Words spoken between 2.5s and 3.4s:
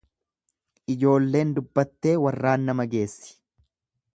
nama geessi.